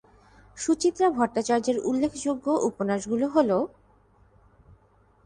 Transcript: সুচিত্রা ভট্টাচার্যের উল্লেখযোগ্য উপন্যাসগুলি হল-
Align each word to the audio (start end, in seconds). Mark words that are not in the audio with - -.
সুচিত্রা 0.57 1.07
ভট্টাচার্যের 1.09 1.77
উল্লেখযোগ্য 1.79 2.45
উপন্যাসগুলি 2.61 3.25
হল- 3.25 3.67